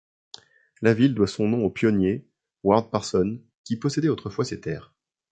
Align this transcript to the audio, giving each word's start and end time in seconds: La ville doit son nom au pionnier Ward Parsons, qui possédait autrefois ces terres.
La 0.81 0.95
ville 0.95 1.13
doit 1.13 1.27
son 1.27 1.47
nom 1.47 1.63
au 1.63 1.69
pionnier 1.69 2.25
Ward 2.63 2.89
Parsons, 2.89 3.39
qui 3.63 3.77
possédait 3.77 4.07
autrefois 4.09 4.45
ces 4.45 4.59
terres. 4.59 4.95